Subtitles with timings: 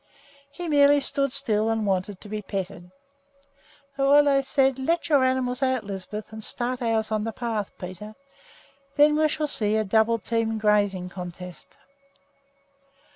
[0.51, 2.89] He merely stood still and wanted to be petted.
[3.95, 8.15] So Ole said: "Let your animals out, Lisbeth, and start ours on the path, Peter.
[8.95, 11.77] Then we shall see a double team grazing contest."